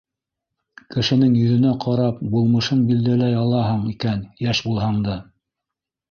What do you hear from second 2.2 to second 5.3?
булмышын билдәләй алаһың икән йәш булһаң да...